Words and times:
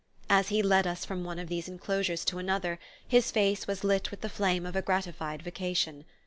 As 0.31 0.47
he 0.49 0.63
led 0.63 0.87
us 0.87 1.05
from 1.05 1.23
one 1.23 1.37
of 1.37 1.47
these 1.47 1.67
enclosures 1.67 2.25
to 2.25 2.39
another 2.39 2.79
his 3.07 3.29
face 3.29 3.67
was 3.67 3.83
lit 3.83 4.09
with 4.09 4.21
the 4.21 4.29
flame 4.29 4.65
of 4.65 4.75
a 4.75 4.81
gratified 4.81 5.43
vocation. 5.43 6.05